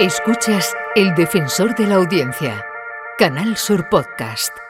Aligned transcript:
Escuchas 0.00 0.74
El 0.96 1.14
Defensor 1.14 1.74
de 1.74 1.86
la 1.86 1.96
Audiencia, 1.96 2.64
Canal 3.18 3.58
Sur 3.58 3.86
Podcast. 3.90 4.69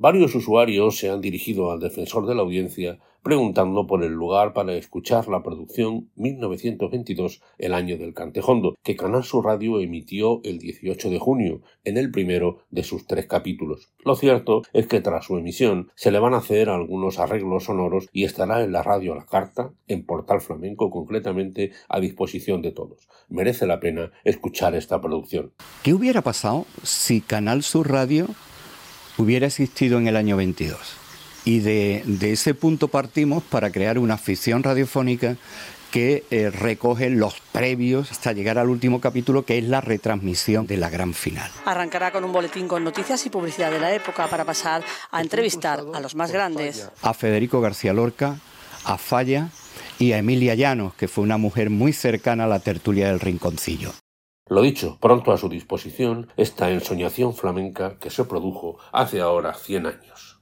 Varios 0.00 0.32
usuarios 0.36 0.96
se 0.96 1.10
han 1.10 1.20
dirigido 1.20 1.72
al 1.72 1.80
defensor 1.80 2.24
de 2.24 2.36
la 2.36 2.42
audiencia 2.42 3.00
preguntando 3.24 3.88
por 3.88 4.04
el 4.04 4.12
lugar 4.12 4.52
para 4.52 4.74
escuchar 4.74 5.26
la 5.26 5.42
producción 5.42 6.08
1922, 6.14 7.42
el 7.58 7.74
año 7.74 7.98
del 7.98 8.14
Cantejondo, 8.14 8.76
que 8.84 8.94
Canal 8.94 9.24
Sur 9.24 9.46
Radio 9.46 9.80
emitió 9.80 10.40
el 10.44 10.60
18 10.60 11.10
de 11.10 11.18
junio, 11.18 11.62
en 11.82 11.96
el 11.96 12.12
primero 12.12 12.60
de 12.70 12.84
sus 12.84 13.08
tres 13.08 13.26
capítulos. 13.26 13.92
Lo 14.04 14.14
cierto 14.14 14.62
es 14.72 14.86
que 14.86 15.00
tras 15.00 15.24
su 15.24 15.36
emisión 15.36 15.90
se 15.96 16.12
le 16.12 16.20
van 16.20 16.34
a 16.34 16.38
hacer 16.38 16.68
algunos 16.68 17.18
arreglos 17.18 17.64
sonoros 17.64 18.08
y 18.12 18.22
estará 18.22 18.62
en 18.62 18.70
la 18.70 18.84
radio 18.84 19.14
a 19.14 19.16
la 19.16 19.26
carta, 19.26 19.72
en 19.88 20.06
Portal 20.06 20.40
Flamenco 20.40 20.90
concretamente, 20.90 21.72
a 21.88 21.98
disposición 21.98 22.62
de 22.62 22.70
todos. 22.70 23.08
Merece 23.28 23.66
la 23.66 23.80
pena 23.80 24.12
escuchar 24.22 24.76
esta 24.76 25.00
producción. 25.00 25.50
¿Qué 25.82 25.92
hubiera 25.92 26.22
pasado 26.22 26.66
si 26.84 27.20
Canal 27.20 27.64
Sur 27.64 27.90
Radio 27.90 28.28
hubiera 29.18 29.46
existido 29.46 29.98
en 29.98 30.08
el 30.08 30.16
año 30.16 30.36
22? 30.36 30.78
Y 31.44 31.60
de, 31.60 32.02
ese 32.20 32.54
punto 32.54 32.88
partimos 32.88 33.42
para 33.42 33.70
crear 33.70 33.98
una 33.98 34.18
ficción 34.18 34.62
radiofónica 34.62 35.36
que 35.90 36.24
eh, 36.30 36.50
recoge 36.50 37.08
los 37.08 37.40
previos 37.52 38.10
hasta 38.10 38.32
llegar 38.32 38.58
al 38.58 38.68
último 38.68 39.00
capítulo, 39.00 39.44
que 39.44 39.56
es 39.56 39.64
la 39.64 39.80
retransmisión 39.80 40.66
de 40.66 40.76
la 40.76 40.90
gran 40.90 41.14
final. 41.14 41.50
Arrancará 41.64 42.12
con 42.12 42.24
un 42.24 42.32
boletín 42.32 42.68
con 42.68 42.84
noticias 42.84 43.24
y 43.24 43.30
publicidad 43.30 43.70
de 43.70 43.80
la 43.80 43.94
época 43.94 44.26
para 44.26 44.44
pasar 44.44 44.82
a 45.10 45.22
entrevistar 45.22 45.82
a 45.94 46.00
los 46.00 46.14
más 46.14 46.30
grandes. 46.30 46.90
A 47.00 47.14
Federico 47.14 47.62
García 47.62 47.94
Lorca, 47.94 48.36
a 48.84 48.98
Falla 48.98 49.48
y 49.98 50.12
a 50.12 50.18
Emilia 50.18 50.54
Llanos, 50.54 50.94
que 50.94 51.08
fue 51.08 51.24
una 51.24 51.38
mujer 51.38 51.70
muy 51.70 51.94
cercana 51.94 52.44
a 52.44 52.48
la 52.48 52.60
tertulia 52.60 53.08
del 53.08 53.20
Rinconcillo. 53.20 53.92
Lo 54.50 54.62
dicho, 54.62 54.96
pronto 55.00 55.32
a 55.32 55.36
su 55.36 55.48
disposición 55.48 56.28
esta 56.36 56.70
ensoñación 56.70 57.34
flamenca 57.34 57.98
que 57.98 58.10
se 58.10 58.24
produjo 58.24 58.78
hace 58.92 59.20
ahora 59.20 59.54
100 59.54 59.86
años. 59.86 60.40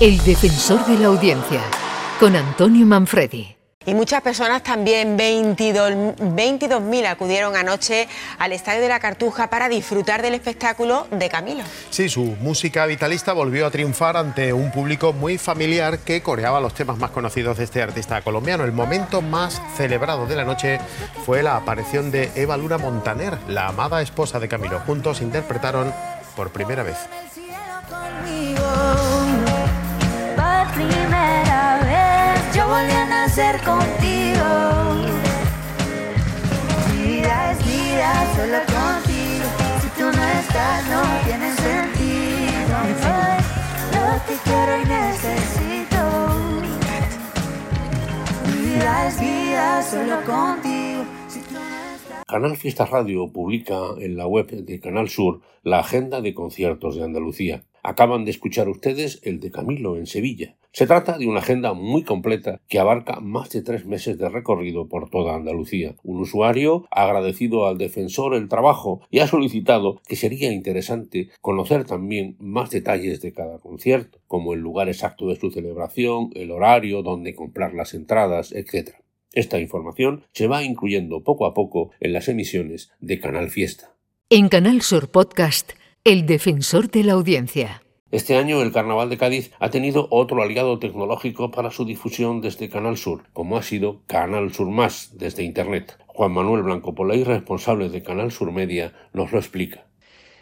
El 0.00 0.18
defensor 0.24 0.84
de 0.86 0.98
la 0.98 1.06
audiencia, 1.08 1.62
con 2.20 2.36
Antonio 2.36 2.86
Manfredi. 2.86 3.57
Y 3.88 3.94
muchas 3.94 4.20
personas 4.20 4.62
también, 4.62 5.16
22.000 5.16 7.06
acudieron 7.06 7.56
anoche 7.56 8.06
al 8.38 8.52
Estadio 8.52 8.82
de 8.82 8.88
la 8.90 9.00
Cartuja 9.00 9.48
para 9.48 9.70
disfrutar 9.70 10.20
del 10.20 10.34
espectáculo 10.34 11.06
de 11.10 11.30
Camilo. 11.30 11.64
Sí, 11.88 12.10
su 12.10 12.36
música 12.42 12.84
vitalista 12.84 13.32
volvió 13.32 13.64
a 13.64 13.70
triunfar 13.70 14.18
ante 14.18 14.52
un 14.52 14.70
público 14.72 15.14
muy 15.14 15.38
familiar 15.38 16.00
que 16.00 16.20
coreaba 16.20 16.60
los 16.60 16.74
temas 16.74 16.98
más 16.98 17.12
conocidos 17.12 17.56
de 17.56 17.64
este 17.64 17.80
artista 17.80 18.20
colombiano. 18.20 18.64
El 18.64 18.72
momento 18.72 19.22
más 19.22 19.62
celebrado 19.78 20.26
de 20.26 20.36
la 20.36 20.44
noche 20.44 20.80
fue 21.24 21.42
la 21.42 21.56
aparición 21.56 22.10
de 22.10 22.30
Eva 22.34 22.58
Luna 22.58 22.76
Montaner, 22.76 23.38
la 23.48 23.68
amada 23.68 24.02
esposa 24.02 24.38
de 24.38 24.48
Camilo. 24.48 24.80
Juntos 24.80 25.22
interpretaron 25.22 25.94
por 26.36 26.50
primera 26.50 26.82
vez. 26.82 26.98
Ser 33.38 33.60
contigo. 33.62 34.50
Vida 36.90 37.52
es 37.52 37.58
vida 37.70 38.10
solo 38.34 38.58
contigo. 38.76 39.48
Si 39.80 39.88
tú 39.96 40.06
no 40.16 40.24
estás, 40.40 40.78
no 40.94 41.02
tiene 41.24 41.48
sentido. 41.66 42.76
lo 43.94 44.06
que 44.26 44.34
quiero 44.46 44.72
y 44.82 44.84
necesito. 44.98 46.02
Vida 48.60 49.06
es 49.06 49.20
vida 49.20 49.82
solo 49.82 50.16
contigo. 50.26 51.04
Canal 52.26 52.56
Fiesta 52.56 52.86
Radio 52.86 53.32
publica 53.32 53.78
en 54.00 54.16
la 54.16 54.26
web 54.26 54.48
de 54.50 54.80
Canal 54.80 55.08
Sur 55.08 55.42
la 55.62 55.78
agenda 55.78 56.20
de 56.20 56.34
conciertos 56.34 56.96
de 56.96 57.04
Andalucía. 57.04 57.62
Acaban 57.82 58.24
de 58.24 58.30
escuchar 58.30 58.68
ustedes 58.68 59.20
el 59.22 59.40
de 59.40 59.50
Camilo 59.50 59.96
en 59.96 60.06
Sevilla. 60.06 60.56
Se 60.72 60.86
trata 60.86 61.18
de 61.18 61.26
una 61.26 61.40
agenda 61.40 61.72
muy 61.72 62.04
completa 62.04 62.60
que 62.68 62.78
abarca 62.78 63.20
más 63.20 63.50
de 63.50 63.62
tres 63.62 63.86
meses 63.86 64.18
de 64.18 64.28
recorrido 64.28 64.88
por 64.88 65.10
toda 65.10 65.34
Andalucía. 65.34 65.96
Un 66.04 66.20
usuario 66.20 66.86
ha 66.90 67.04
agradecido 67.04 67.66
al 67.66 67.78
defensor 67.78 68.34
el 68.34 68.48
trabajo 68.48 69.00
y 69.10 69.20
ha 69.20 69.26
solicitado 69.26 70.00
que 70.06 70.16
sería 70.16 70.52
interesante 70.52 71.30
conocer 71.40 71.84
también 71.84 72.36
más 72.38 72.70
detalles 72.70 73.20
de 73.22 73.32
cada 73.32 73.58
concierto, 73.58 74.18
como 74.26 74.52
el 74.52 74.60
lugar 74.60 74.88
exacto 74.88 75.26
de 75.28 75.36
su 75.36 75.50
celebración, 75.50 76.30
el 76.34 76.50
horario, 76.50 77.02
dónde 77.02 77.34
comprar 77.34 77.74
las 77.74 77.94
entradas, 77.94 78.52
etc. 78.52 78.90
Esta 79.32 79.58
información 79.58 80.24
se 80.32 80.46
va 80.46 80.62
incluyendo 80.62 81.22
poco 81.22 81.46
a 81.46 81.54
poco 81.54 81.90
en 82.00 82.12
las 82.12 82.28
emisiones 82.28 82.90
de 83.00 83.20
Canal 83.20 83.50
Fiesta. 83.50 83.94
En 84.30 84.48
Canal 84.48 84.82
Sur 84.82 85.10
Podcast, 85.10 85.72
El 86.04 86.24
Defensor 86.24 86.90
de 86.90 87.04
la 87.04 87.14
Audiencia. 87.14 87.82
Este 88.10 88.36
año 88.36 88.62
el 88.62 88.72
Carnaval 88.72 89.10
de 89.10 89.18
Cádiz 89.18 89.50
ha 89.58 89.68
tenido 89.68 90.06
otro 90.10 90.42
aliado 90.42 90.78
tecnológico 90.78 91.50
para 91.50 91.70
su 91.70 91.84
difusión 91.84 92.40
desde 92.40 92.70
Canal 92.70 92.96
Sur, 92.96 93.24
como 93.34 93.58
ha 93.58 93.62
sido 93.62 94.00
Canal 94.06 94.54
Sur 94.54 94.70
Más 94.70 95.18
desde 95.18 95.42
Internet. 95.42 95.98
Juan 96.06 96.32
Manuel 96.32 96.62
Blanco 96.62 96.94
Polay, 96.94 97.24
responsable 97.24 97.90
de 97.90 98.02
Canal 98.02 98.32
Sur 98.32 98.52
Media, 98.52 98.94
nos 99.12 99.32
lo 99.32 99.38
explica. 99.38 99.87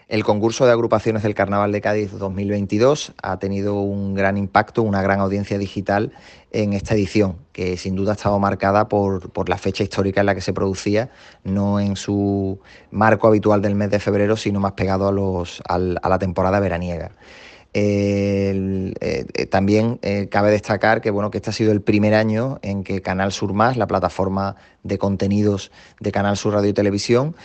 El 0.08 0.22
concurso 0.22 0.64
de 0.64 0.70
agrupaciones 0.70 1.24
del 1.24 1.34
Carnaval 1.34 1.72
de 1.72 1.80
Cádiz 1.80 2.12
2022 2.12 3.12
ha 3.20 3.40
tenido 3.40 3.80
un 3.80 4.14
gran 4.14 4.36
impacto, 4.36 4.82
una 4.82 5.02
gran 5.02 5.18
audiencia 5.18 5.58
digital 5.58 6.12
en 6.52 6.74
esta 6.74 6.94
edición, 6.94 7.38
que 7.52 7.76
sin 7.76 7.96
duda 7.96 8.12
ha 8.12 8.14
estado 8.14 8.38
marcada 8.38 8.86
por, 8.88 9.48
la 9.48 9.58
fecha 9.58 9.82
histórica 9.82 10.20
en 10.20 10.26
la 10.26 10.36
que 10.36 10.42
se 10.42 10.52
producía, 10.52 11.10
no 11.42 11.80
en 11.80 11.96
su 11.96 12.60
marco 12.92 13.26
habitual 13.26 13.60
del 13.62 13.74
mes 13.74 13.90
de 13.90 13.98
febrero, 13.98 14.36
sino 14.36 14.60
más 14.60 14.74
pegado 14.74 15.08
a, 15.08 15.12
los, 15.12 15.60
a 15.66 15.78
la 15.78 16.18
temporada 16.20 16.60
veraniega. 16.60 17.10
Eh, 17.78 18.94
eh, 19.02 19.46
también 19.48 19.98
eh, 20.00 20.28
cabe 20.30 20.50
destacar 20.50 21.02
que, 21.02 21.10
bueno, 21.10 21.30
que 21.30 21.36
este 21.36 21.50
ha 21.50 21.52
sido 21.52 21.72
el 21.72 21.82
primer 21.82 22.14
año 22.14 22.58
en 22.62 22.82
que 22.82 23.02
Canal 23.02 23.32
Sur 23.32 23.52
Más, 23.52 23.76
la 23.76 23.86
plataforma 23.86 24.56
de 24.82 24.96
contenidos 24.96 25.70
de 26.00 26.10
Canal 26.10 26.38
Sur 26.38 26.54
Radio 26.54 26.70
y 26.70 26.72
Televisión, 26.72 27.36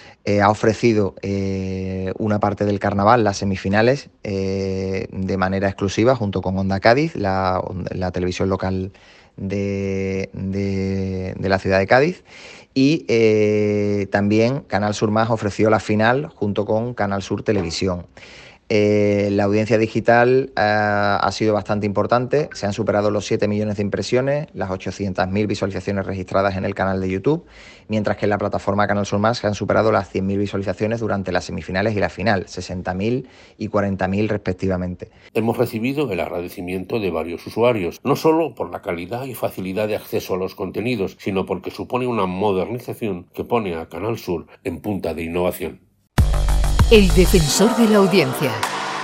ha 0.42 0.50
ofrecido 0.50 1.16
una 2.20 2.40
parte 2.40 2.66
del 2.66 2.80
carnaval, 2.80 3.24
las 3.24 3.38
semifinales, 3.38 4.10
de 4.24 5.36
manera 5.38 5.68
exclusiva 5.68 6.16
junto 6.16 6.42
con 6.42 6.58
Onda 6.58 6.80
Cádiz, 6.80 7.16
la, 7.16 7.62
televisión 8.14 8.48
local 8.48 8.92
de, 9.38 10.30
de, 10.34 11.50
la 11.50 11.58
ciudad 11.58 11.80
de 11.80 11.88
Cádiz. 11.88 12.24
Y 12.76 14.06
también 14.12 14.62
Canal 14.62 14.94
Sur 14.94 15.10
Más 15.10 15.32
ofreció 15.32 15.72
la 15.72 15.80
final 15.80 16.28
junto 16.28 16.64
con 16.66 16.94
Canal 16.94 17.24
Sur 17.24 17.42
Televisión. 17.42 18.06
Eh, 18.74 19.28
la 19.32 19.44
audiencia 19.44 19.78
digital 19.78 20.54
eh, 20.56 20.62
ha 20.62 21.30
sido 21.34 21.54
bastante 21.54 21.86
importante, 21.86 22.50
se 22.54 22.66
han 22.66 22.72
superado 22.72 23.12
los 23.12 23.26
7 23.26 23.50
millones 23.50 23.76
de 23.76 23.82
impresiones, 23.84 24.48
las 24.54 24.70
800.000 24.70 25.46
visualizaciones 25.46 26.06
registradas 26.06 26.56
en 26.56 26.64
el 26.64 26.74
canal 26.74 27.02
de 27.02 27.10
YouTube, 27.10 27.46
mientras 27.90 28.16
que 28.16 28.28
en 28.28 28.30
la 28.30 28.38
plataforma 28.38 28.88
Canal 28.88 29.06
Sur 29.06 29.20
Más 29.20 29.40
se 29.40 29.48
han 29.48 29.56
superado 29.56 29.92
las 29.92 30.16
100.000 30.16 30.38
visualizaciones 30.38 31.02
durante 31.02 31.34
las 31.34 31.44
semifinales 31.44 31.98
y 31.98 32.00
la 32.00 32.08
final, 32.08 32.46
60.000 32.46 33.26
y 33.58 33.68
40.000 33.68 34.30
respectivamente. 34.30 35.12
Hemos 35.34 35.58
recibido 35.58 36.10
el 36.10 36.22
agradecimiento 36.22 37.02
de 37.02 37.12
varios 37.12 37.46
usuarios, 37.46 38.00
no 38.06 38.16
solo 38.16 38.56
por 38.56 38.72
la 38.72 38.82
calidad 38.82 39.26
y 39.26 39.34
facilidad 39.34 39.90
de 39.90 39.98
acceso 39.98 40.36
a 40.36 40.38
los 40.38 40.56
contenidos, 40.56 41.18
sino 41.20 41.46
porque 41.46 41.72
supone 41.72 42.08
una 42.08 42.26
modernización 42.26 43.26
que 43.34 43.44
pone 43.44 43.76
a 43.76 43.90
Canal 43.90 44.18
Sur 44.18 44.48
en 44.64 44.80
punta 44.80 45.14
de 45.14 45.24
innovación. 45.24 45.91
El 46.92 47.08
defensor 47.16 47.76
de 47.78 47.88
la 47.88 47.98
audiencia, 48.00 48.52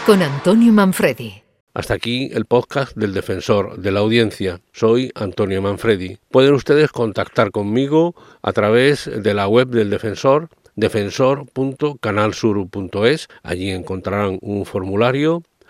con 0.06 0.22
Antonio 0.22 0.74
Manfredi. 0.74 1.42
Hasta 1.74 1.94
aquí 1.94 2.30
el 2.34 2.44
podcast 2.44 2.98
del 2.98 3.14
defensor 3.14 3.78
de 3.78 3.92
la 3.92 4.02
audiencia. 4.02 4.60
Soy 4.74 5.10
Antonio 5.16 5.62
Manfredi. 5.62 6.18
Pueden 6.30 6.54
ustedes 6.54 6.92
contactar 6.92 7.52
conmigo 7.52 8.14
a 8.42 8.52
través 8.52 9.10
de 9.10 9.34
la 9.34 9.48
web 9.48 9.70
del 9.70 9.90
defensor 9.90 10.50
defensor.canalsur.es. 10.76 13.30
Allí 13.42 13.72
encontrarán 13.72 14.38
un 14.42 14.66
formulario 14.66 15.44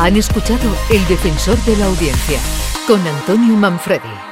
han 0.00 0.16
escuchado 0.16 0.74
El 0.90 1.06
Defensor 1.08 1.58
de 1.64 1.76
la 1.76 1.84
Audiencia 1.84 2.40
con 2.86 3.06
Antonio 3.06 3.54
Manfredi. 3.54 4.29